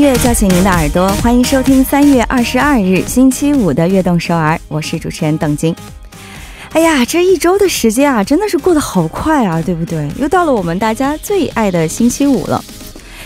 [0.00, 5.76] 音乐叫醒您的耳朵，欢迎收听三月二十二日星期五的《悦动首尔》，我是主持人邓晶。
[6.72, 10.10] 哎呀，这一周的时间啊，真的是过得好快啊，对不对？
[10.18, 12.64] 又到了我们大家最爱的星期五了。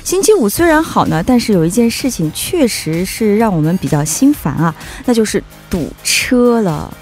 [0.02, 6.93] 星期五虽然好呢，但是有一件事情确实是让我们比较心烦啊，那就是堵车了。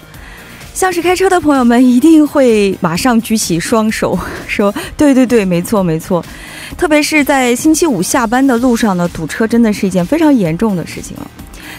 [0.73, 6.23] 像是开车的朋友们一定会马上举起双手，说：“对对对，没错没错。”
[6.77, 11.29] 特别是在星期五下班的路上呢，堵车真的是一件非常严重的事情了。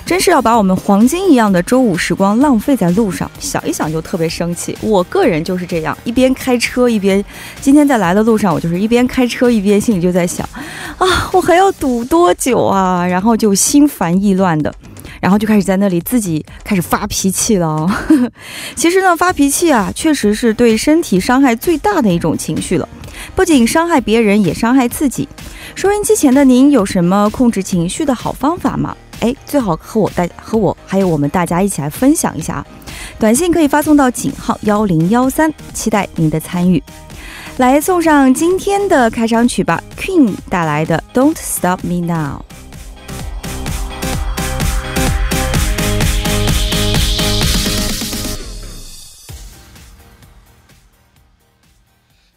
[0.06, 4.76] 真是要把我们黄金一样的周五时光浪费在路上，想一想就特别生气。
[4.80, 7.22] 我个人就是这样，一边开车一边，
[7.60, 10.48] 今天在来的路上，我就是一边开车一边心里就在想：
[10.98, 13.04] 啊，我还要堵多久啊？
[13.06, 14.72] 然后就心烦意乱的。
[15.24, 17.88] 然后就开始在那里自己开始发脾气了。
[18.76, 22.86] 其实呢，发脾气啊，确实是对身体伤害最大的一种情绪了。
[23.34, 25.26] 不仅伤害别人，也伤害自己。
[25.74, 28.94] 收音机前的您有什么控制情绪的好方法吗？
[29.20, 32.66] 哎，最好和我大和我还有我们大家一起来分享一下啊。
[33.18, 36.82] 短信可以发送到井号幺零幺三，期待您的参与。
[37.56, 42.40] 来送上今天的开场曲吧，Queen 带来的《Don't Stop Me Now》。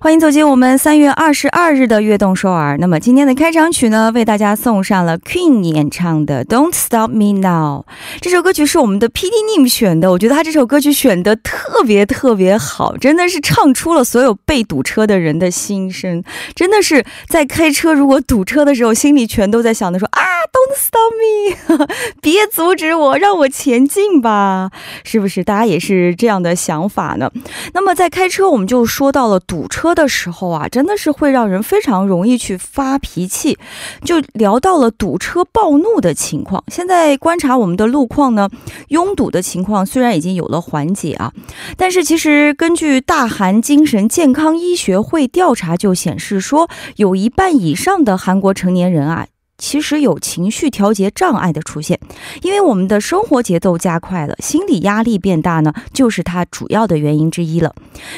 [0.00, 2.78] 欢迎走进我们三月二十二日的悦动首尔。
[2.78, 7.80] 那么今天的开场曲呢，为大家送上了 Queen 演唱的《Don't Stop Me Now》。
[8.20, 16.22] 这首歌曲是我们的 PD Nim 选的，我觉得他这首歌曲选的特别特别好，真的是唱出了所有被堵车的人的心声。
[16.54, 20.22] 真的是在开车如果堵车的时候，心里全都在想的说啊
[20.52, 21.86] ，Don't Stop Me，
[22.22, 24.70] 别阻止我，让我前进吧，
[25.02, 25.42] 是不是？
[25.42, 27.32] 大家也是这样的想法呢？
[27.74, 29.87] 那么在开车，我们就说到了堵车。
[29.88, 33.56] 车的时候啊，真的是会让人非常容易去发脾气。
[34.04, 36.62] 就聊到了堵车暴怒的情况。
[36.68, 38.50] 现在观察我们的路况呢，
[38.88, 41.32] 拥堵的情况虽然已经有了缓解啊，
[41.78, 49.26] 但是其实根据大韩精神健康医学会调查就显示说，有一半以上的韩国成年人啊。
[49.58, 51.98] 其实有情绪调节障碍的出现，
[52.42, 57.74] 因为我们的生活节奏加快了，心理压力变大呢，就是它主要的原因之一了。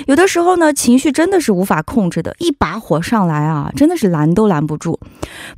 [0.07, 5.01] 有的时候呢，情绪真的是无法控制的，一把火上来啊，真的是拦都拦不住。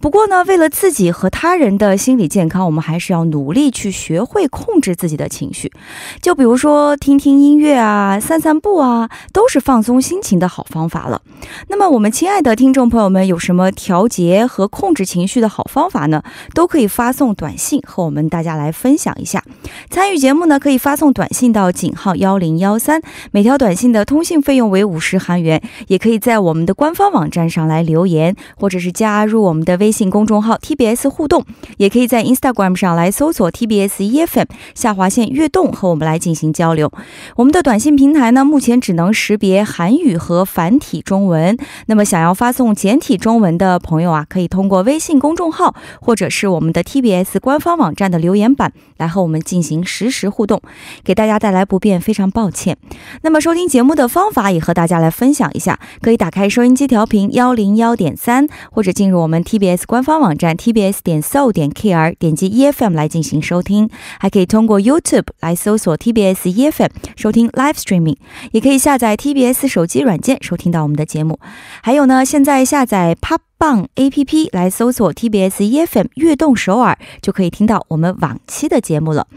[0.00, 5.72] 不过呢，为了自己和他人的心理健康，我们还是要努力去学会控制自己的情绪。
[6.20, 11.20] 就比如说听听音乐啊，散散步啊，都是放松心情的好方法了。
[11.66, 15.66] 那么，我们亲爱的听众朋友们，有什么调节和控制情绪的好？
[15.72, 16.22] 方法呢，
[16.52, 19.42] 都可以发送短信和我们大家来分享一下。
[19.88, 23.00] 参与节目呢，可以发送短信到井号幺零幺三，
[23.30, 25.62] 每条短信的通信费用为五十韩元。
[25.88, 31.44] 也可以在我们的官方网站上来留言，或者是加入我们的微信公众号 TBS 互动。
[31.78, 36.92] 也可以在 Instagram 上来搜索 TBS EFM 下划线悦动和我们来进行交流。
[37.36, 41.56] 我们的短信平台呢，目前只能识别韩语和繁体中文。
[41.86, 45.61] 那么想要发送简体中文的朋友啊，可以通过微信公众号。
[46.00, 50.62] 或者是我们的 TBS 官方网站的留言板来和我们进行实时互动，
[51.04, 52.76] 给大家带来不便，非常抱歉。
[53.22, 67.74] 那么收听节目的方法也和大家来分享一下，可以打开收音机调频幺零幺点三，或者进入我们 TBS 官方网站 TBS 点 so 点 KR，点击 EFM 来进行收听，还可以通过 YouTube 来搜索 TBS EFM 收听 Live
[67.74, 68.16] Streaming，
[68.52, 71.38] 也可以下载 TBS 手机软件收听到我们的节目。
[71.82, 73.51] 还有呢，现在下载 Pop。
[73.62, 79.28] 棒 A P P 来搜索 T B S E F M 悦动首尔，就可以听到我们往期的节目了。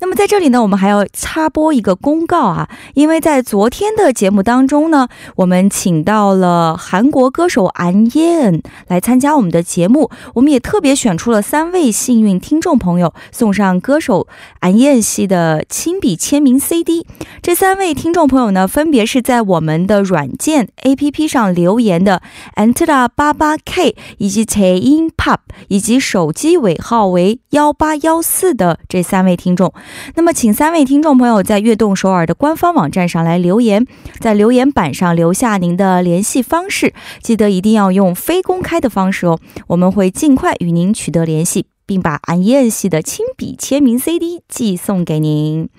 [0.00, 14.26] 那么在这里呢，我们还要插播一个公告啊，因为在昨天的节目当中呢，我们请到了韩国歌手安耶恩来参加我们的节目，我们也特别选出了三位幸运听众朋友，送上歌手
[14.60, 17.06] 安耶恩系的亲笔签名 C D。
[17.42, 22.22] 这三位听众朋友呢，分别是在我们的软件 A P P 上留言的
[22.54, 23.58] Antla 八八。
[23.65, 29.73] K 以及 Taein Pop 以及手机尾号为幺八幺四的这三位听众，
[30.15, 33.85] 那么请三位听众朋友在悦动首尔的官方网站上来留言，
[34.19, 45.69] 在留言板上留下您的联系方式，记得一定要用非公开的方式哦，我们会尽快与您取得联系，并把安彦系的亲笔签名 CD 寄送给您。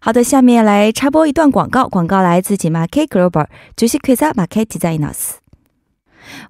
[0.00, 5.38] 好的，下面来插播一段广告，广告来自 Market Global，주식회사 Market Designers。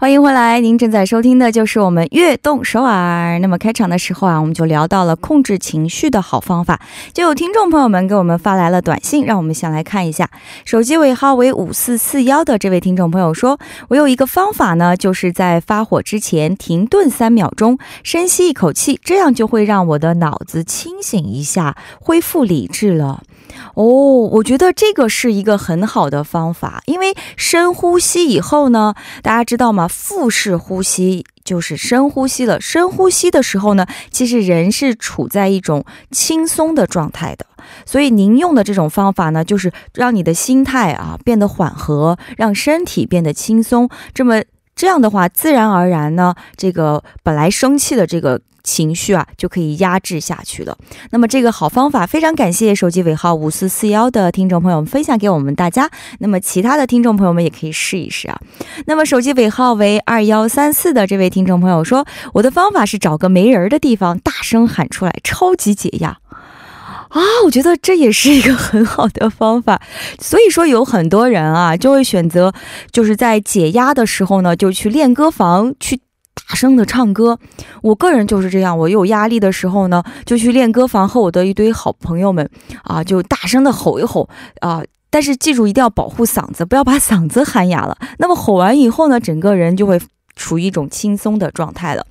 [0.01, 3.37] 欢迎回来，您正在收听的就是我们悦动首尔。
[3.37, 6.81] 那么开场的时候啊，我们就聊到了控制情绪的好方法，
[7.13, 10.27] 就有听众朋友们给我们发来了短信，让我们先来看一下。
[10.65, 13.59] 手机尾号为五四四幺的这位听众朋友说
[13.89, 23.21] ：“我有一个方法呢，就是在发火之前停顿三秒钟，深吸一口气，这样就会让我的脑子清醒一下，恢复理智了。”
[23.75, 29.87] 哦，我觉得这个是一个很好的方法，因为深呼吸以后呢，大家知道吗？
[29.91, 32.59] 腹式呼吸就是深呼吸了。
[32.59, 37.45] 深呼吸的时候呢，其实人是处在一种轻松的状态的。
[37.85, 43.89] 所以您用的这种方法呢，就是让你的心态啊变得缓和，让身体变得轻松。
[44.13, 44.41] 这么
[44.75, 48.41] 这样的话，自然而然呢，这个本来生气的这个。
[48.71, 50.77] 情绪啊，就可以压制下去了。
[51.09, 55.89] 那么这个好方法，非常感谢手机尾号五四四幺的听众朋友们分享给我们大家。
[56.19, 58.39] 那么其他的听众朋友们也可以试一试啊。
[58.85, 66.19] 那么手机尾号为二幺三四的这位听众朋友说：“我的方法是找个没人的地方，大声喊出来，超级解压
[67.09, 69.81] 啊！”我觉得这也是一个很好的方法。
[70.17, 72.53] 所以说，有很多人啊，就会选择
[72.93, 75.99] 就是在解压的时候呢，就去练歌房去。
[76.33, 77.37] 大声的唱歌，
[77.81, 78.77] 我个人就是这样。
[78.77, 82.49] 我有压力的时候呢，就去练歌房，和我的一堆好朋友们
[82.83, 84.29] 啊，就大声的吼一吼
[84.59, 84.81] 啊。
[85.09, 87.97] 但是记住，一定要保护嗓子，不要把嗓子喊哑了。
[88.17, 89.99] 那么吼完以后呢，整个人就会。
[90.40, 92.04] 处于一种轻松的状态了。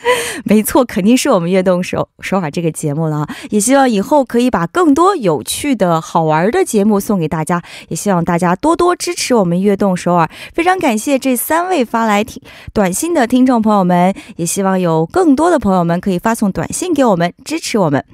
[0.45, 3.29] 没错，肯定是我们悦动首首尔这个节目了啊！
[3.51, 10.29] 也希望以后可以把更多有趣的好玩的节目送给大家，也希望大家多多支持我们悦动首尔。
[10.53, 18.05] 非常感谢这三位发来听短信的听众朋友们，也希望有更多的朋友们可以发送短信给我们支持我们。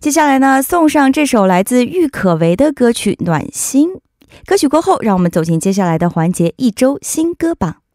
[0.00, 3.88] 接下来呢，送上这首来自郁可唯的歌曲《暖心》。
[4.44, 7.85] 歌曲过后，让我们走进接下来的环节——一周新歌榜。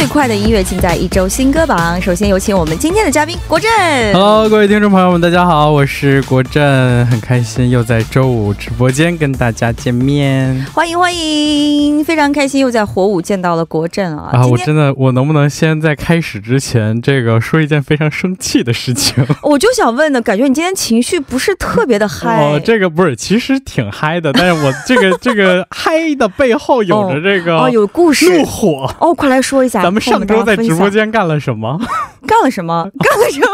[0.00, 2.00] 最快的音乐尽在一周新歌榜。
[2.00, 3.70] 首先有请我们今天的嘉宾国振。
[4.14, 10.64] Hello，各位听众朋友们，大家好，我是国振，很开心又在周五直播间跟大家见面。
[10.72, 14.30] 欢迎欢迎，非常开心又在火舞见到了国振啊！
[14.32, 19.14] 啊，我真的，我能不能先在开始之前这个说一件非常生气的事情？
[19.44, 22.40] 我就想问呢，感觉你今天情绪不是特别的嗨。
[22.56, 29.89] 哦，这个不是，其实挺嗨的，但是我这个这个嗨的背后有着这个哦，有故事，怒火哦，快来说一下。
[29.90, 31.76] 咱们上周在直播间干了什么？
[32.24, 32.88] 干了什么？
[33.02, 33.46] 干了什么？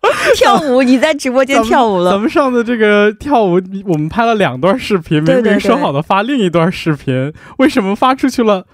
[0.36, 0.82] 跳舞？
[0.82, 2.12] 你在直播间跳舞了？
[2.12, 8.64] 咱们上的这个跳舞，我们拍了两段视频，明明说好的发另一段视频，为什么发出去了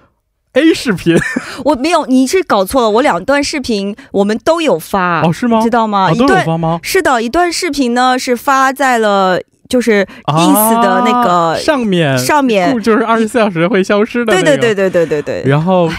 [0.52, 1.16] A 视频？
[1.64, 2.90] 我没有，你是搞错了。
[2.90, 5.60] 我两段视频我们都有发哦，是吗？
[5.60, 6.14] 知道吗？
[6.14, 6.78] 都有发吗？
[6.84, 9.40] 是的，一段视频呢是发在了。
[9.68, 14.32] 就是 ins 的那个上面，上面就是二十四小时会消失的。
[14.32, 15.42] 对对对对对对对。
[15.44, 15.90] 然后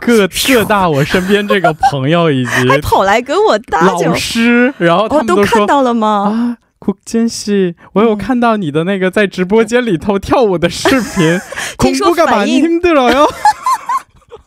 [0.00, 6.56] 各各大我身边这个朋友以及 还跑来跟我搭老师，然后他们都看到了吗？
[6.56, 11.38] 啊，酷坚熙，我有看到你的那个在直播间里头跳舞的视频，
[11.78, 13.28] 听说反应对了哟。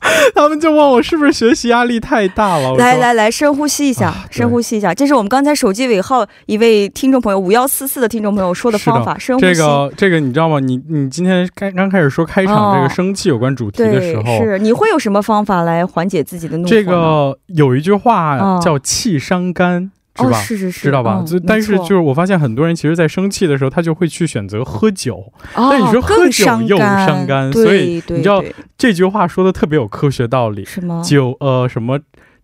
[0.33, 2.75] 他们就问我是不是学习压力太大了？
[2.75, 4.93] 来来来，深呼吸一下，深呼吸一下。
[4.93, 9.17] 这是我们刚才手机尾号一位听众朋友五幺四四的听众朋友说的方法。
[9.17, 9.53] 深呼吸。
[9.53, 10.59] 这个这个你知道吗？
[10.59, 16.69] 你你今天刚刚开始说开场这个生气有关主题的时候，是你会有什么方法来缓解自己的怒火？
[16.69, 19.91] 这个有一句话叫气伤肝。
[20.15, 20.33] 是吧？
[20.41, 21.23] 是是是，知道吧？
[21.25, 25.31] 就但是就是我发现很多人其实，在生气的时候，他就会去选择喝酒。
[25.55, 28.43] 但你说喝酒又伤肝，所以你知道
[28.77, 30.65] 这句话说的特别有科学道理。
[30.65, 31.01] 什么？
[31.03, 31.99] 酒呃什么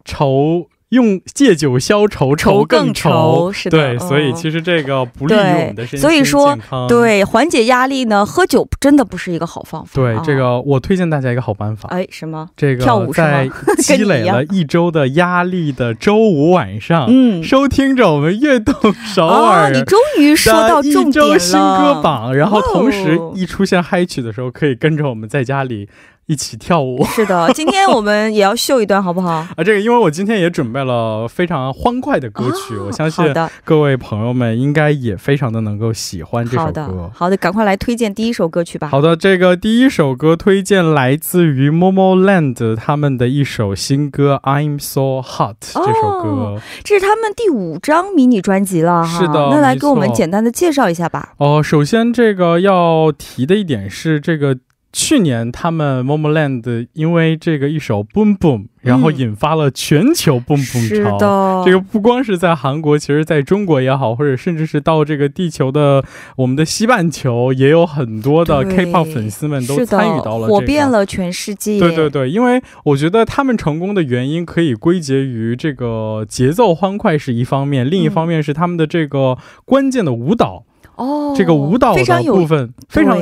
[0.06, 3.52] 愁用借酒消愁，愁更愁。
[3.52, 6.88] 是的，对，所以其实这个不利于我们的身心健康。
[6.88, 9.92] 对，缓解压力呢，喝酒真的不是一个好方法。
[9.94, 11.90] 对，这个我推荐大家一个好办法。
[11.90, 12.48] 哎，什么？
[12.56, 21.38] 这个跳舞在积累了 一周的压力的周五晚上，嗯，收听着我们悦动首尔，你终于说到重点了。
[21.38, 25.90] 新歌榜，然后同时一出现嗨曲的时候，可以跟着我们在家里。
[26.28, 29.30] 一起跳舞 是的，今天我们也要秀一段，好不好？
[29.56, 33.26] 啊，这个因为我今天也准备了非常欢快的歌曲，我相信
[33.64, 37.10] 各位朋友们应该也非常的能够喜欢这首歌。
[37.14, 38.90] 好的，赶快来推荐第一首歌曲吧。
[38.90, 49.06] 好的，这个第一首歌推荐来自于 Momoland 他们的一首新歌《I'm So Hot》这首歌，这是他们第五张迷你专辑了。
[49.06, 51.30] 是的，那来给我们简单的介绍一下吧。
[51.38, 54.58] 哦，首先这个要提的一点是这个。
[54.94, 61.64] 去年他们 Momoland 因为这个一首 Boom Boom，然后引发了全球 Boom Boom 潮。
[61.64, 66.04] 这个不光是在韩国，其实在中国也好，或者甚至是到这个地球的
[66.38, 71.80] 我们的西半球，也有很多的 K-pop 粉丝们都参与到了，火遍了全世界。
[71.80, 80.64] 对对对，因为我觉得他们成功的原因可以归结于这个节奏欢快是一方面，另一方面是他们的这个关键的舞蹈。
[80.96, 83.18] 哦，这个舞蹈的部分非常。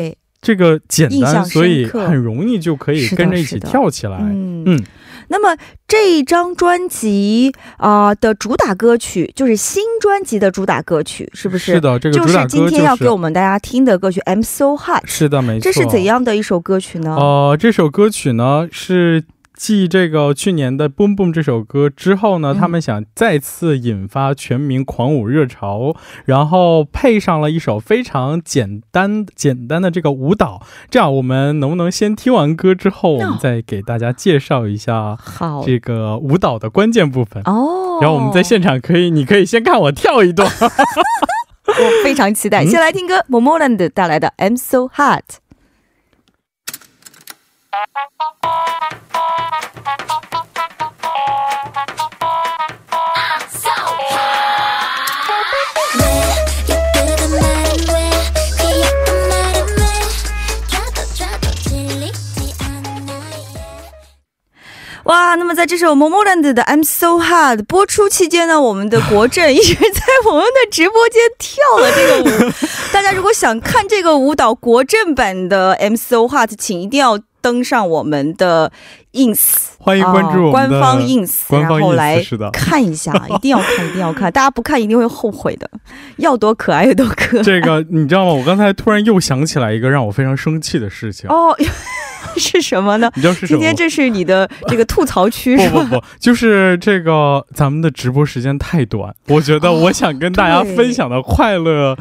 [0.45, 4.19] 这个简单，所以很容易就可以跟着一起跳起来。
[4.19, 4.79] 嗯，
[5.29, 11.73] 那么这一张专辑啊的主打歌曲就是新专辑的主打歌曲，是不是？
[11.73, 15.03] 是的，这个就是今天要给我们大家听的歌曲《I'm So Hot》。
[15.07, 15.63] 是的，没错。
[15.63, 17.15] 这是怎样的一首歌曲呢？
[17.15, 19.23] 呃，这首歌曲呢是。
[19.57, 25.95] 继这个去年的《Boom Boom》这首歌之后呢，他们想再次引发全民狂舞热潮，
[26.25, 30.61] 然后配上了一首非常简单简单的这个舞蹈。
[30.89, 35.17] 这样，我们能不能先听完歌之后，我们再给大家介绍一下
[35.65, 37.41] 这个舞蹈的关键部分？
[37.45, 40.49] 哦，然后我们在现场可以，你可以先看我跳一段，
[41.67, 42.65] 我非常期待。
[42.65, 45.21] 先来听歌，Momoland 带来的《I'm So Hot》。
[65.05, 72.51] 哇，那么在这首 Momoland 的 I'm So Hard 播出期间呢，我们的国政一直在我们的直播间跳了这个舞。
[72.91, 78.71] 大家如果想看这个舞蹈国政版的 I'm So Hard，请一定要登上我们的
[79.13, 79.39] ins，
[79.77, 85.69] 欢迎关注官方 ins，然后来看一下， 一定要看，一定要看，大家不看一定会后悔的。
[86.17, 87.43] 要多可爱有多可爱。
[87.43, 88.33] 这个你知道吗？
[88.33, 91.29] 我刚才突然又想起来一个让我非常生气的事情。
[91.29, 91.55] 哦。
[92.39, 93.11] 是什么呢？
[93.15, 93.57] 你知道是什么？
[93.57, 101.97] 今天这是你的这个吐槽区，不不不，就是这个咱们的直播时间太短，我觉得我想跟大家分享的快乐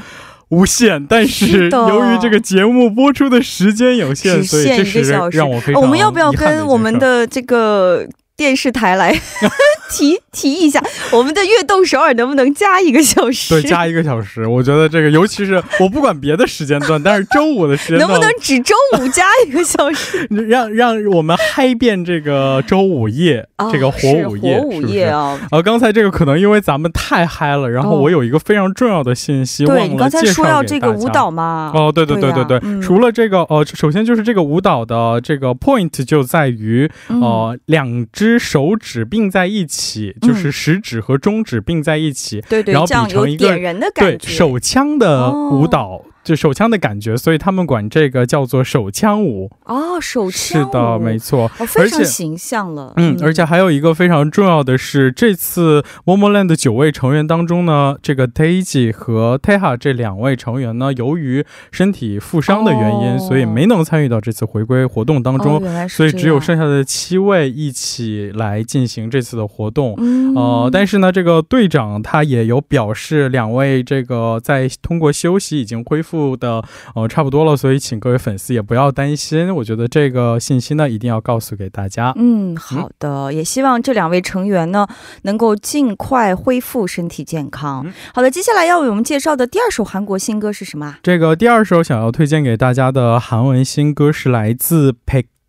[0.49, 8.07] 无限，但是由于这个节目播出的时间有限，所以这是让我非常我们要不要跟我们的这个？
[8.37, 9.12] 电视台来
[9.91, 13.61] 提提一下，我们的悦动首尔能不能加一个小时？
[13.61, 14.45] 对，加一个小时。
[14.45, 20.26] 我觉得这个，尤其是我不管别的时间段， 但是周五的时间段，能不能只周五加一个小时？
[20.49, 25.38] 让让我们嗨遍这个周五夜，这个火午夜，火午夜啊！
[25.53, 31.71] 啊，刚才这个可能因为咱们太嗨了，然后我有一个非常重要的信息忘了介绍你刚才说要这个舞蹈吗？
[31.73, 38.24] 哦，对对对对对，除了这个，呃，首先就是这个舞蹈的这个 point 就在于，呃，两只。
[38.25, 43.54] 只手指并在一起，就是食指和中指并在一起，对对，然后比成一个
[43.95, 46.02] 对手枪的舞蹈。
[46.25, 52.95] 就手枪的感觉，所以他们管这个叫做手枪舞哦，手枪是的，没错，非常形象了。
[52.97, 69.95] 嗯，而且还有一个非常重要的是，这次 Momoland 的九位成员当中呢，这个 Daisy 和 Teha 这两位成员呢，由于身体负伤的原因，所以没能参与到这次回归活动当中，所以只有剩下的七位一起来进行这次的活动。
[70.35, 76.13] 呃，但是呢，这个队长他也有表示，两位这个在通过休息已经恢复。
[76.37, 76.62] 的
[76.94, 79.54] 呃差不多了，所以请各位粉丝也不要担心。
[79.54, 82.12] 我觉得这个信息呢，一定要告诉给大家。
[82.16, 84.87] 嗯，好的，也希望这两位成员呢
[85.23, 87.87] 能够尽快恢复身体健康。
[88.14, 90.97] 好的，接下来要为我们介绍的第二首韩国新歌是什么？
[91.02, 94.92] 这个第二首想要推荐给大家的韩文新歌是来自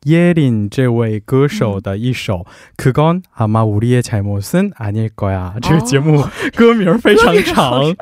[0.04, 5.60] 耶林这位歌手的一首《그건아마우리의잘못은아닐거야》。
[5.60, 6.24] 这个节目
[6.56, 7.94] 歌名非常长。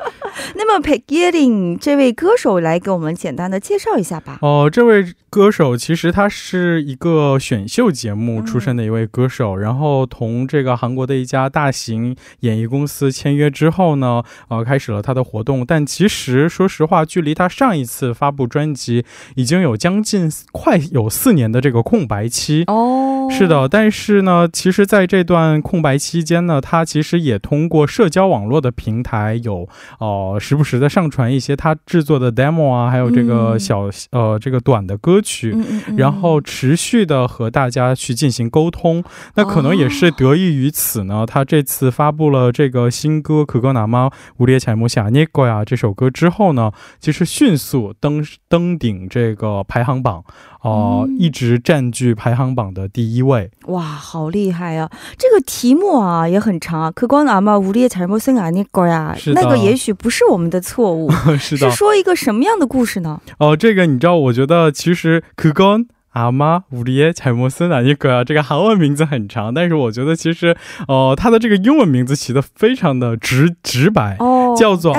[0.55, 4.39] 那么 p e g y l i n 这位歌手来给我们简单的介绍一下吧。
[4.41, 15.65] 哦，这位歌手其实他是一个选秀节目出身的一位歌手，然后同这个韩国的一家大型演艺公司签约之后呢，呃，开始了他的活动。
[15.65, 19.03] 但其实说实话，距离他上一次发布专辑
[19.35, 22.64] 已经有将近快有四年的这个空 白期。
[22.66, 23.68] 哦，是的。
[23.68, 30.24] 但是呢，其实在这段空白期间呢，他其实也通过社交网络的平台有哦。
[30.24, 35.54] 哦，时不时的上传一些他制作的 demo 啊，还有这个小呃这个短的歌曲，
[35.98, 39.04] 然后持续的和大家去进行沟通。
[39.34, 44.08] 那可能也是得益于此呢，他这次发布了这个新歌《可歌哪妈
[44.38, 46.70] 无列彩木下尼哥呀》这首歌之后呢，
[47.00, 50.24] 其实迅速登登顶这个排行榜。
[50.64, 53.50] 哦，一直占据排行榜的第一位。
[53.66, 54.90] 哇，好厉害啊！
[55.18, 56.90] 这个题目啊也很长啊。
[56.90, 61.70] 可光阿妈无力才莫森啊那个呀，那个也许不是我们的错误， 是的。
[61.70, 63.20] 是说一个什么样的故事呢？
[63.38, 70.56] 哦，这个你知道，我觉得其实可光阿妈无力才莫森啊那个呀，这个韩文名字很长，但是我觉得其实
[70.88, 74.94] 哦，它的这个英文名字起的非常的直直白，哦，叫做。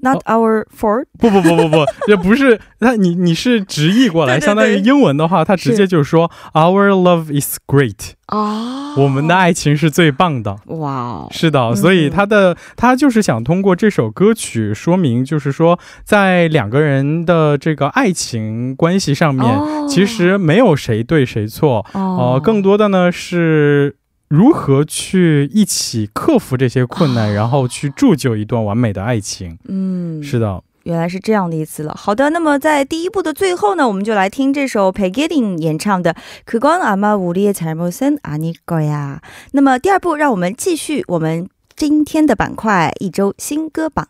[0.00, 1.06] Not our fault。
[1.18, 2.60] 不不不不不，也不是。
[2.80, 8.12] 那你你是直译过来，相当于英文的话，它直接就是说 Our love is great。
[8.26, 10.56] 啊，我们的爱情是最棒的。
[10.66, 19.46] 哇，是的，所以他的他就是想通过这首歌曲说明，就是说在两个人的这个爱情关系上面，
[19.88, 21.86] 其实没有谁对谁错。
[21.92, 23.96] 哦，更多的呢是。
[24.33, 29.57] 如何去一起克服这些困难，然后去铸就一段完美的爱情？
[29.67, 31.95] 嗯，是的，原来是这样的意思了。
[31.97, 36.13] 好的，那么在第一部的最后呢，我们就来听这首 Peggy 演唱的《
[36.45, 39.17] 그건아마우리의잘못은아닐거야》。
[39.53, 44.09] 那么第二部，让我们继续我们今天的板块——一周新歌榜。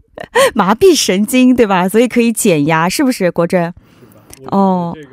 [0.53, 1.87] 麻痹神经，对吧？
[1.87, 3.31] 所以可以减压，是不是？
[3.31, 3.73] 国珍？
[4.51, 4.91] 哦。
[4.95, 5.09] 这个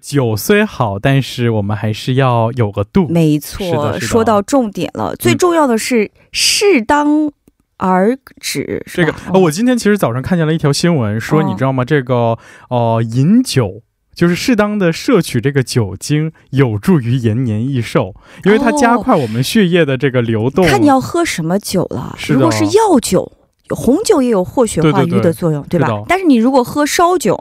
[0.00, 3.06] 酒虽好，但是我们还是要有个度。
[3.08, 7.30] 没错，说到重点了，最重要的是适当
[7.76, 8.84] 而止。
[8.86, 11.84] 这个，我今天其实早上看见了一条新闻，说你知道吗？
[11.84, 12.38] 这个，
[12.70, 13.82] 呃，饮酒
[14.14, 20.66] 就是适当的摄取这个酒精，有助于延年益寿，因为它加快我们血液的这个流动。
[20.66, 23.32] 看你要喝什么酒了，如果是药酒。
[23.70, 26.02] 红酒也有活血化瘀的作用，对吧？
[26.08, 27.38] 但是你如果喝烧酒，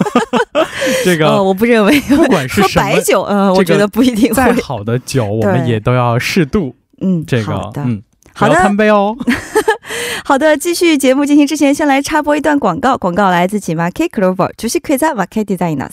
[1.04, 2.00] 这个我不认为。
[2.02, 4.32] 不管是喝白酒，嗯，我觉得不一定。
[4.32, 6.74] 再好的酒， 我们也都要适度。
[7.00, 9.16] 嗯，这个，嗯，好的，贪杯哦。
[10.24, 12.96] 好的，继续节目进行之前，先来插播一段广告。
[12.96, 15.90] 广告来自吉马 K Clover，主席可以在 Market Designers。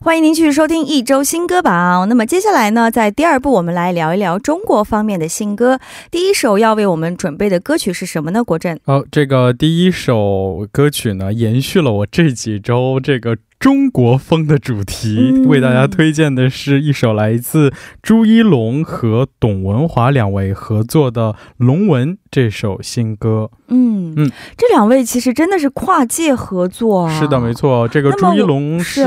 [0.00, 2.08] 欢迎您继续收听一周新歌榜。
[2.08, 5.80] 那么接下来呢，在第二部，我们来聊一聊中国方面的新歌。
[6.10, 8.42] 第一首要为我们准备的歌曲是什么呢？
[8.44, 8.78] 国振？
[8.84, 13.36] 哦，这个第一首歌曲呢，延续了我这几周这个。
[13.58, 23.50] 中国风的主题，为大家推荐的是一首来自朱一龙和董文华两位合作的《龙纹》这首新歌。
[23.68, 27.20] 嗯嗯，这两位其实真的是跨界合作啊！
[27.20, 27.86] 是的，没错。
[27.86, 29.04] 这个朱一龙是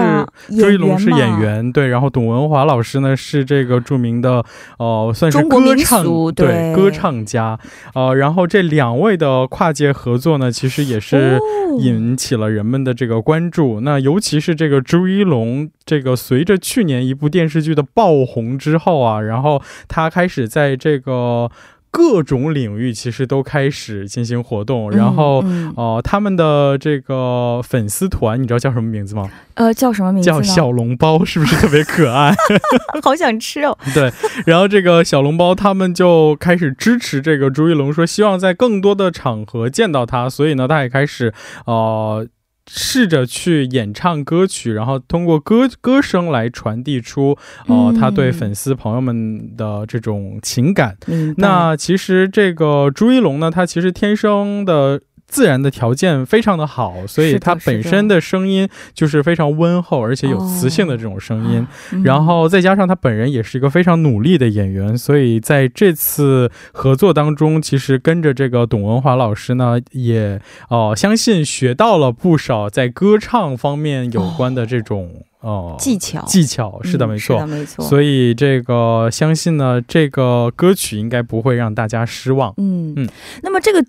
[0.50, 1.88] 朱一龙是演员，对。
[1.88, 4.46] 然后董文华老师呢是这个著名的
[4.78, 6.04] 呃，算是歌唱
[6.34, 7.60] 对歌唱家。
[7.96, 11.40] 呃，然后这两位的跨界合作呢，其实也是
[11.80, 13.82] 引起了人们的这个关注。
[13.82, 21.50] 那尤其是这个朱一龙，这个随着去年一部电视剧的爆红之后啊，然后他开始在这个
[21.92, 25.44] 各种领域其实都开始进行活动，然后
[25.76, 29.30] 哦，他们的这个粉丝团，你知道叫什么名字吗？
[29.56, 30.26] 呃，叫什么名字？
[30.26, 32.34] 叫小笼包，是不是特别可爱？
[33.04, 33.78] 好想吃哦。
[33.94, 34.12] 对，
[34.46, 41.34] 然后这个小笼包他们就开始支持这个朱一龙，说希望在更多的场合见到他，所以呢，他也开始
[41.66, 42.26] 呃。
[42.68, 50.98] 试着去演唱歌曲，然后通过歌歌声来传递出，呃，他对粉丝朋友们的这种情感。
[51.38, 55.02] 那其实这个朱一龙呢，他其实天生的。
[55.32, 61.66] 自然的条件非常的好，所以他本身的声音就是非常温厚，而且有磁性的这种声音。
[62.04, 76.82] 然后再加上他本人也是一个非常努力的演员，所以在这次合作当中，其实跟着这个董文华老师呢，也哦相信学到了不少在歌唱方面有关的这种哦技巧技巧。
[76.84, 77.86] 是的，没错，没错。
[77.86, 82.54] 所以这个相信呢，这个歌曲应该不会让大家失望。
[82.58, 83.08] 嗯嗯，
[83.44, 83.82] 那么这个。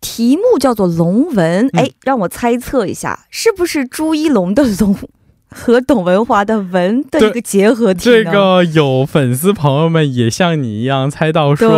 [0.00, 4.96] 题目叫做龙纹，哎，让我猜测一下，是不是朱一龙的龙
[5.50, 11.70] 和董文华的文的一个结合体这个有粉丝朋友们也像你一样猜到说，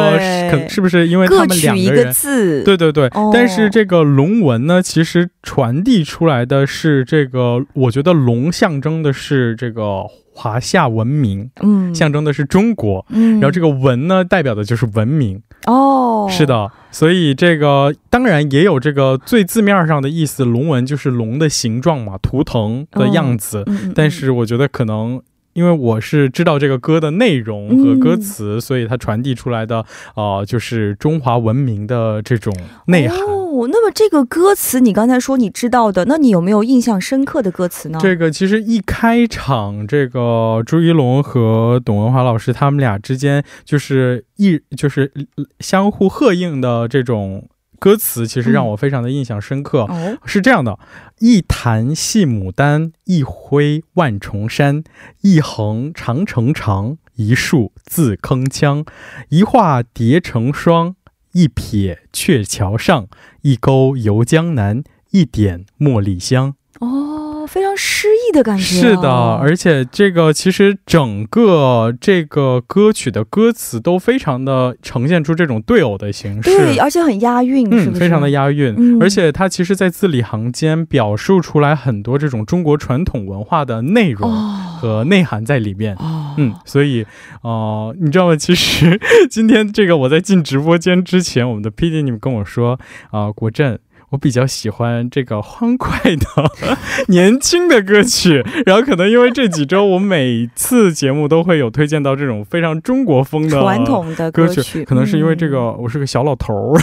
[0.50, 2.12] 可是不是因为他们两个人？
[2.12, 2.62] 字？
[2.64, 10.06] 对对对，但是这个龙纹呢，其实传递出来的是这个，我觉得龙象征的是这个。
[10.32, 23.64] 华夏文明，嗯，象征的是中国，嗯，然后这个文呢，代表的就是文明，哦，是的，所以这个当然也有这个最字面上的意思，龙纹就是龙的形状嘛，图腾的样子，
[23.94, 25.20] 但是我觉得可能。
[25.52, 32.54] 因为我是知道这个歌的内容和歌词，所以它传递出来的，呃，就是中华文明的这种
[32.86, 33.18] 内涵。
[33.18, 37.98] 哦，那么这个歌词你刚才说你知道的，那你有没有印象深刻的歌词呢？
[38.00, 45.12] 这个其实一开场，这个朱一龙和董文华老师他们俩之间就是一就是
[45.60, 47.48] 相互合应的这种。
[47.78, 49.88] 歌词其实让我非常的印象深刻，
[50.26, 50.78] 是这样的：
[51.20, 54.84] 一弹戏牡丹，一挥万重山，
[55.22, 58.86] 一横长城长，一竖字铿锵，
[59.30, 60.94] 一画叠成双，
[61.32, 63.08] 一撇鹊桥上，
[63.42, 66.54] 一钩游江南，一点茉莉香。
[67.50, 67.60] 哦。
[67.60, 85.96] 非常诗意的感觉，是的，而且这个其实整个这个歌曲的歌词都非常的呈现出这种对偶的形式，对，而且很押韵，嗯，非常的押韵，而且它其实，在字里行间表述出来很多这种中国传统文化的内容和内涵在里面，
[86.38, 87.04] 嗯，所以，
[87.42, 88.36] 哦，你知道吗？
[88.36, 92.78] 其实 今天这个我在进直播间之前，我们的 P D 你们跟我说
[93.10, 93.80] 啊，国振。
[94.10, 96.26] 我比较喜欢这个欢快的、
[97.08, 106.80] 年轻的歌曲，然后可能因为这几周我每次节目都会有推荐到这种非常中国风的传统的歌曲，可能是因为这个我是个小老头儿，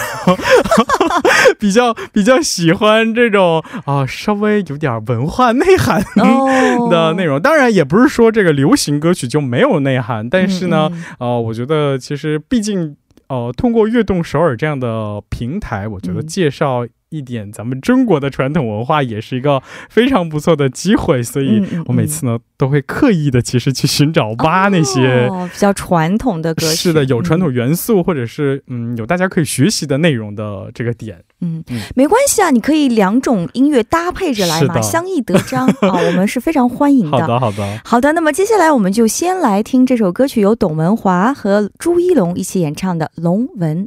[1.60, 6.02] 比较比较喜欢这种啊稍微有点文化内涵
[6.90, 7.42] 的内容。
[7.42, 12.96] 当然也不是说这个流行歌曲就没有内涵，但是呢，呃，我觉得其实毕竟
[13.28, 16.86] 呃通过悦动首尔这样的平台，我觉得介绍。
[17.10, 31.63] 一点咱们中国的传统文化也是一个非常不错的机会，所以我每次呢都会刻意的其实去寻找挖那些比较传统的歌曲，是的，有传统元素或者是嗯有大家可以学习的内容的这个点，嗯，
[31.96, 37.20] 没关系啊，你可以两种音乐搭配着来嘛，相益得彰 啊，我们是非常欢迎的。
[37.20, 38.13] 好的，好的，好的。
[38.13, 43.86] 那么接下来我们就先来听这首歌曲，由董文华和朱一龙一起演唱的《龙纹》。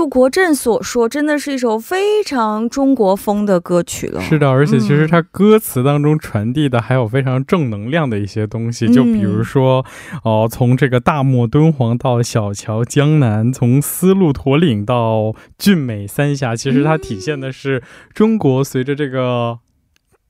[0.00, 4.18] 如国振所说，真的是一首非常中国风的歌曲了。
[4.22, 9.84] 是的，而且其实它歌词当中传递的还有非常正能量的一些东西，就比如说，
[10.24, 17.82] 哦，从这个大漠敦煌到小桥江南，从丝路驼岭到俊美三峡，其实它体现的是
[18.14, 19.58] 中国随着这个。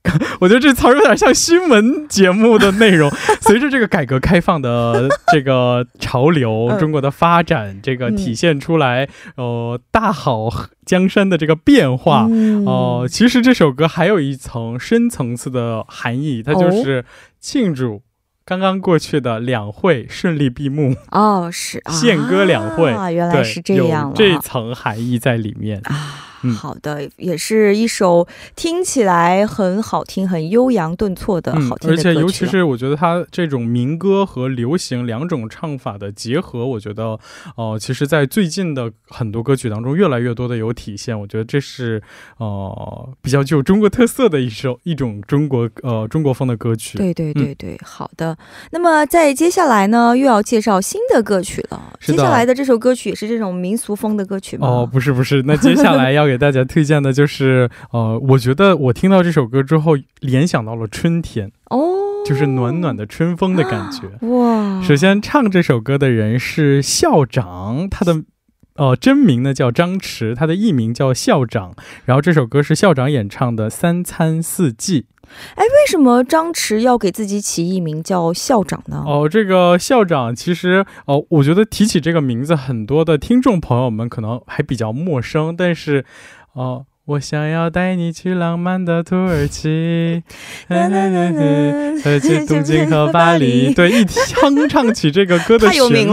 [0.41, 3.09] 我觉得这词儿有点像新闻节目的内容。
[3.41, 10.49] 随着这个改革开放的这个潮流，中国的发展，这个体现出来，呃，大好
[10.85, 12.27] 江山的这个变化。
[12.65, 17.05] 哦，其实这首歌还有一层深层次的含义，它就是
[17.39, 18.01] 庆祝
[18.43, 20.95] 刚刚过去的两会顺利闭幕。
[21.11, 26.30] 哦，是献歌两会，原来是这样，这层含义在里面啊。
[26.43, 37.19] 嗯好的，也是一首听起来很好听、很悠扬顿挫的好听而且尤其是我觉得它这种民歌和流行两种唱法的结合，我觉得，
[37.55, 41.19] 呃，其实，在最近的很多歌曲当中，越来越多的有体现。
[41.19, 42.01] 我觉得这是
[42.37, 46.97] 呃比较具有中国特色的一首一种中国呃中国风的歌曲。
[46.97, 48.37] 对对对对，好的。
[48.71, 51.93] 那么在接下来呢，又要介绍新的歌曲了。
[52.01, 54.67] 接下来的这首歌曲也是这种民俗风的歌曲吗？
[54.67, 61.77] 哦，不是不是，那接下来要给大家推荐的就是，呃，我觉得我听到这首歌之后，联想到了春天，哦，
[62.25, 64.07] 就是暖暖的春风的感觉。
[64.29, 64.81] 哇。
[64.81, 68.23] 首先唱这首歌的人是校长，他的
[68.75, 71.75] 呃真名呢叫张弛，他的艺名叫校长。
[72.05, 75.01] 然后这首歌是校长演唱的《三餐四季》。
[75.55, 79.03] 哎，为什么张弛要给自己起艺名叫校长呢？
[79.05, 86.05] 哦，这个校长其实哦，我觉得提起这个名字，很多的听众朋友们可能还比较陌生，但是
[86.53, 86.85] 哦。
[87.05, 90.21] 我想要带你去浪漫的土耳其，
[90.69, 93.73] 呃，去东京和巴黎。
[93.75, 96.05] 对，一哼唱起这个歌的旋律。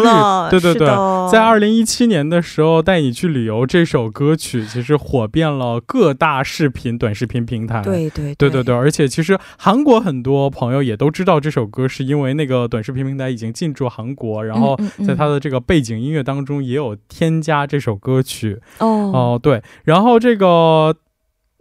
[0.50, 0.88] 对对对。
[1.30, 7.82] 在二零一七年的时候，带你去旅游这首歌曲其实火遍了各大视频、短视频平台。
[7.82, 8.48] 对对对。
[8.50, 14.74] 对对，而且其实韩国很多朋友也都知道这首歌，是因为那个短视频平台已经进驻韩国，然后
[15.06, 18.58] 在它的这个背景音乐当中也有添加这首歌曲。
[18.78, 18.88] 哦。
[19.14, 20.87] 哦、对，然后这个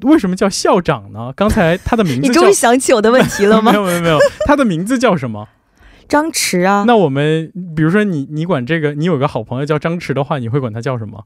[0.04, 1.34] 为什么叫校长呢？
[1.36, 3.78] 刚才他的名字叫你终于想起我的问题了吗没？
[3.78, 5.50] 有 没有没有，他的名字叫什么？
[6.08, 11.26] 张弛啊，那我们比如说你你管这个，你有个好朋友叫张弛的话，你会管他叫什么？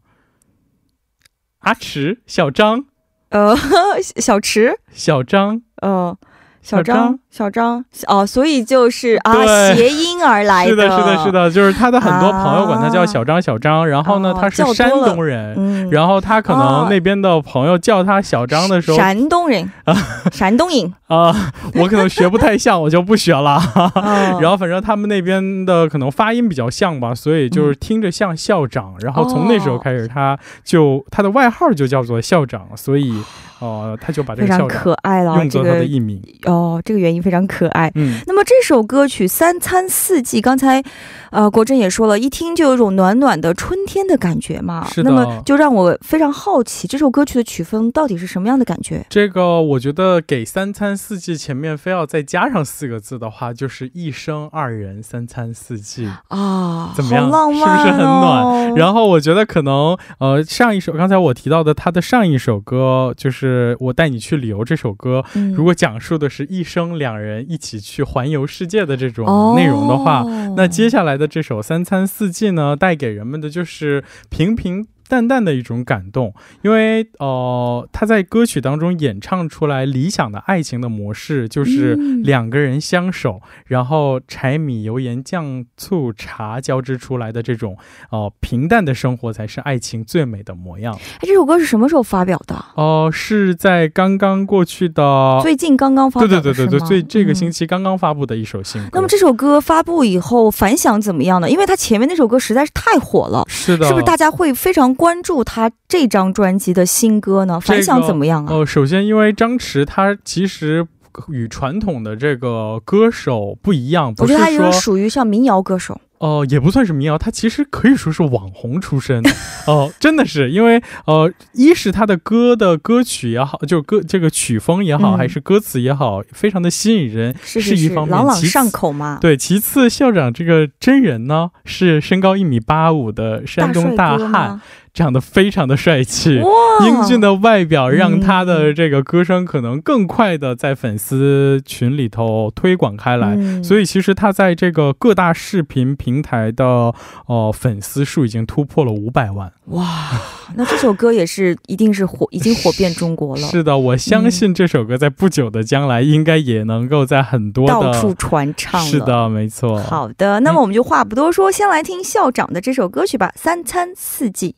[1.59, 2.85] 阿弛、小张、
[3.29, 3.55] 呃，
[4.01, 6.17] 小池，小张、呃，
[6.63, 9.33] 小张，小张，哦，所以就是啊，
[9.73, 15.55] 谐音而 来是的，是的，是，的，就是他的很多朋友管他叫啊小张、小张，然后呢，哦他是山东人。
[15.57, 19.95] 嗯，然后他可哦能那边的朋友叫他小张的时候山东人啊，
[20.31, 21.33] 山东人，啊、
[21.75, 23.55] 我可能学不太像，我就不学了。
[23.95, 28.93] 哦然后反正他们那边的可能发音比较像吧，所以就是听着像校长。
[28.99, 33.13] 然后从那时候开始，他就他的外号就叫做校长，所以
[33.59, 36.21] 呃，他就把这个校长可爱了，用作他的艺名。
[36.45, 37.91] 哦，这个原因非常可爱。
[37.95, 40.83] 嗯，那么这首歌曲《三餐四季》，刚才，
[41.31, 44.87] 呃，国珍也说了，一听就有一种暖暖的春天的感觉嘛。
[44.87, 49.05] 是的那么就让我非常好奇，这首歌曲的曲风到底是什么样的感觉？
[49.09, 56.09] 这个我觉得给三餐四季前面非要再加上四个字的话，就是一生二人三餐四季。
[56.29, 70.23] 啊，怎么样浪漫、哦、是不是很暖然后我觉得可能呃上一首刚才我提到的他的上一首歌就是我带你去旅游这首歌，嗯如果讲述的是一生两人一起去环游世界的这种哦内容的话，
[70.55, 74.85] 那接下来的这首三餐四季呢，带给人们的就是平平。
[75.11, 87.77] 淡淡的一种感动，因为呃，他在歌曲当中演唱出来理想的爱情的模式，就是嗯两个人相守，然后柴米油盐酱醋茶交织出来的这种
[88.09, 90.97] 呃平淡的生活，才是爱情最美的模样。
[91.15, 92.55] 哎，这首歌是什么时候发表的？
[92.75, 98.89] 哦、是在刚刚过去的，最近刚刚发对表的是吗，对对对对，最这个星嗯期刚刚发布的一首新歌。
[98.93, 101.49] 那么这首歌发布以后反响怎么样呢？
[101.49, 107.59] 因为它前面那首歌实在是太火了，是的，是不是大家会非常关注他这张专辑的新歌呢？
[107.59, 108.53] 反响怎么样啊？
[108.53, 110.85] 呃，首先因为张弛他其实
[111.27, 115.99] 与传统的这个歌手不一样，不是我觉得他有点说属于像民谣歌手。
[116.19, 119.23] 呃也不算是民谣，他其实可以说是网红出身。
[119.65, 129.17] 哦、 真的是因为呃，一是他的歌的歌曲也好，就歌这个曲风也好，嗯还是歌词也好，非常的吸引人，是是是，一方面，朗朗上口嘛。
[129.19, 134.61] 对，其次校长这个真人呢是身高一米八五的山东大汉，吗
[134.93, 136.39] 长得非常的帅气。
[136.39, 136.49] 哇，
[136.85, 143.35] 英俊的外表让他嗯的这个歌声可能更快的在粉丝群里头推广开来。
[143.37, 146.93] 嗯所以其实他在这个各大视频平台的
[147.27, 149.51] 呃粉丝数已经突破了五百万。
[149.67, 150.11] 哇，
[150.55, 158.81] 那这首歌也是一定是火， 已经火遍中国了，是的，我相信这首歌在不久的将来应该也能够在很多的到处传唱。
[158.81, 159.79] 是的，没错。
[159.83, 164.55] 好的，那么我们就话不多说，先来听校长的这首歌曲吧，《三餐四季》。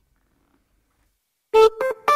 [1.53, 2.12] Beep.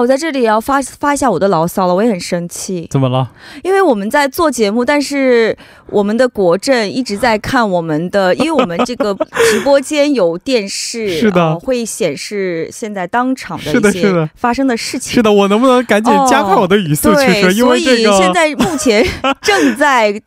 [0.00, 2.86] 我在这里也要发发一下我的牢骚了，我也很生气。
[2.90, 3.30] 怎么了？
[3.62, 5.56] 因为我们在做节目，但是
[5.86, 9.14] 我们的国政一直在看我们的，因为我们这个
[9.50, 15.14] 直播间有电视，是的，呃、会显示现在当场的一些发生的事情。
[15.14, 17.50] 是的，我能不能赶紧加快我的语速去说？
[17.50, 19.04] 因为这个现在目前
[19.42, 20.22] 正在。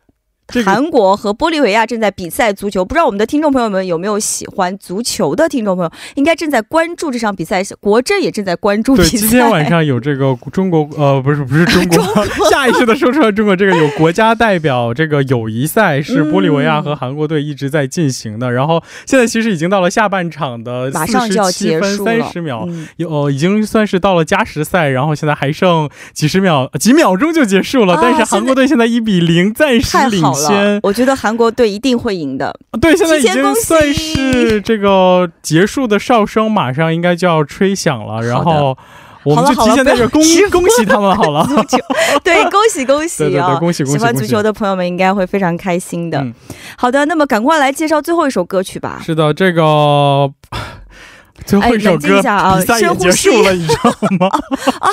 [0.64, 7.62] 韩国和玻利维亚正在比赛足球，不知道我们的听众朋友们有没有喜欢足球的听众朋友，应该正在关注这场比赛。
[7.80, 9.10] 国政也正在关注比赛。
[9.10, 11.98] 对，今天 晚上有这个中国，呃，不是不是中国，
[12.50, 18.50] 下意识的说出了中国这个有国家代表这个友谊赛是玻利维亚和韩国队一直在进行的。
[18.50, 27.98] 然后现在其实已经到了下半场的马上就要结束三十秒，有已经算是到了加时赛，然后现在还剩几十秒几秒钟就结束了。
[28.02, 30.22] 但是韩国队现在一比零暂时领。
[30.46, 32.54] 先，我觉得韩国队一定会赢的。
[32.80, 38.20] 对，现在已经算是这个结束的哨声，马上应该就要吹响了。
[38.22, 38.76] 然后
[39.24, 41.46] 我们就提前在这恭恭喜他们好了。
[42.24, 43.56] 对，恭喜恭喜啊！
[43.58, 43.98] 恭喜恭喜！
[43.98, 46.24] 喜欢足球的朋友们应该会非常开心的。
[46.76, 49.00] 好的，那么赶快来介绍最后一首歌曲吧。
[49.04, 50.30] 是的，这个
[51.46, 54.28] 最后一首歌比赛也结束了，你知道吗？
[54.80, 54.90] 啊。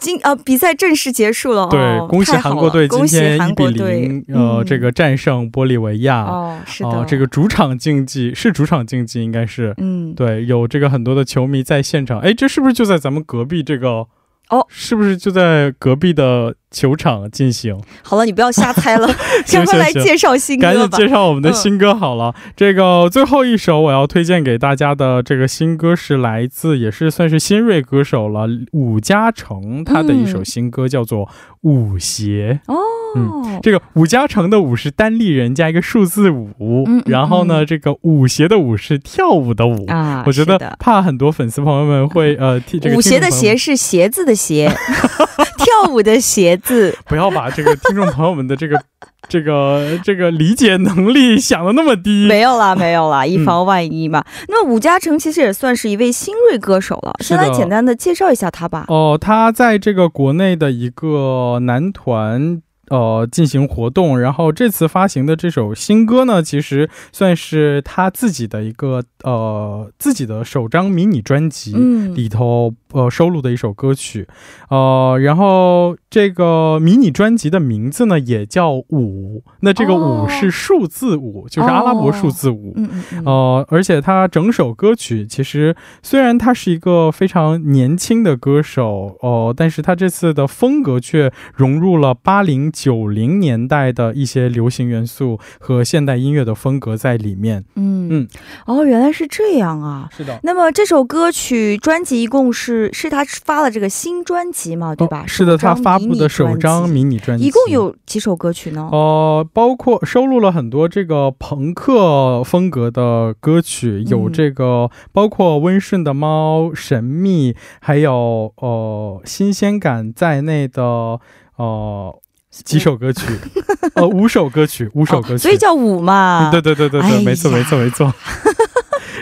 [0.00, 1.68] 今呃，比赛正式结束了。
[1.70, 6.22] 对，恭喜韩国队今天一比零呃，这个战胜玻利维亚。
[6.22, 9.74] 哦，是的，这个主场竞技是主场竞技，应该是。
[9.78, 12.18] 嗯，对，有这个很多的球迷在现场。
[12.20, 14.06] 哎，这是不是就在咱们隔壁这个？
[14.50, 16.54] 哦，是不是就在隔壁的？
[16.72, 19.04] 球场进行好了，你不要瞎猜了，
[19.50, 22.32] 赶快来介绍新歌赶紧介绍我们的新歌好了。
[22.56, 31.26] 这个最后一首我要推荐给大家的这个新歌是来自，也是算是新锐歌手了，伍嘉成他的一首新歌叫做
[31.62, 32.78] 《舞鞋》哦。
[33.16, 40.22] 嗯，这个伍嘉成的舞是单立人加一个数字五，然后呢，这个舞鞋的舞是跳舞的舞啊。
[40.24, 44.70] 我觉得怕很多粉丝朋友们会呃替这个舞鞋的鞋是鞋子的鞋，
[45.58, 46.56] 跳舞的鞋。
[46.56, 48.80] 子 不要把这个听众朋友们的这个
[49.28, 52.26] 这个这个理解能力想的那么低。
[52.26, 54.22] 没有啦， 没有啦，以防万一嘛。
[54.48, 58.84] 那伍嘉诚其实也算是一位新锐歌手了，先来简单的介绍一下他吧。
[58.88, 62.62] 哦，他在这个国内的一个男团。
[62.90, 74.26] 呃，进行活动，然后这次发行的这首新歌呢，其实算是他自己的一个呃自己的首张迷你专辑里头呃收录的一首歌曲，
[74.68, 82.76] 呃，然后这个迷你专辑的名字呢也叫五，那这个五是数字五，就是阿拉伯数字五，
[83.24, 92.68] 呃，而且他整首歌曲其实虽然他是一个非常年轻的歌手哦，但是他这次的风格却融入了八零。
[92.72, 97.64] 九零年代的一些流行元素和现代音乐的风格在里面。
[97.76, 98.28] 嗯嗯，
[98.66, 100.08] 哦，原来是这样啊。
[100.10, 100.40] 是的。
[100.42, 104.96] 那么这首歌曲专辑一共是是他发了这个新专辑嘛？
[104.96, 105.24] 对吧？
[105.26, 107.44] 是的，他发布的首张迷你专辑。
[107.44, 108.88] 一共有几首歌曲呢？
[108.92, 121.20] 呃，包括收录了很多这个朋克风格的歌曲，有这个包括温顺的猫、神秘，还有呃新鲜感在内的
[121.56, 122.18] 呃。
[122.64, 123.22] 几首歌曲，
[123.94, 126.50] 呃，五首歌曲，五首歌曲，所以叫五嘛。
[126.50, 128.12] 对对对对对，没错没错没错。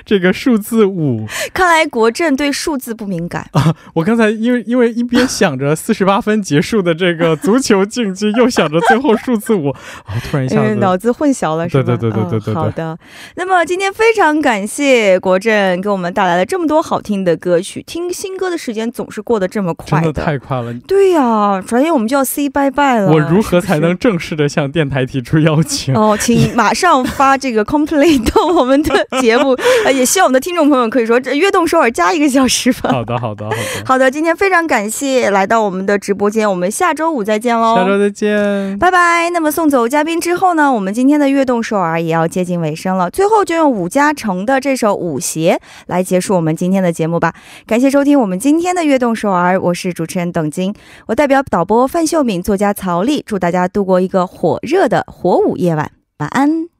[0.08, 3.76] 这个数字五，看来国政对数字不敏感啊！
[3.92, 11.84] 我刚才因为因为一边想着四十八分结束的这个足球竞技，又想着最后数字五，啊，突然一下子脑子混淆了，是吧？
[11.84, 12.54] 对对对对对对。
[12.54, 12.98] 好的，
[13.36, 20.72] 那么今天非常感谢国政给我们带来了这么多好听的歌曲，听新歌的时间总是过得这么快，真的太快了。
[20.86, 23.12] 对呀，转眼我们就要 say bye bye 了。
[23.12, 25.94] 我如何才能正式的向电台提出邀请？
[25.94, 29.54] 哦，请马上发这个 complete 到我们的节目。
[29.98, 32.90] 也希望我们的听众朋友可以说这悦动首尔加一个小时吧。
[32.92, 33.56] 好的，好的，好的。
[33.84, 37.74] 好的，今天非常感谢来到我们的直播间，我们下周五再见喽。
[37.74, 39.28] 下周再见，拜拜。
[39.30, 43.10] 那么送走嘉宾之后呢，我们今天的悦动首尔也要接近尾声了。
[43.10, 47.34] 最后就用伍嘉诚的这首《舞鞋》来结束我们今天的节目吧。
[47.66, 50.72] 感谢收听我们今天的悦动首尔，我是主持人董晶，
[51.08, 55.90] 我代表导播范秀敏、作家曹丽，祝大家度过一个火热的火舞夜晚。
[56.18, 56.77] 晚安。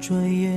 [0.00, 0.47] 转眼。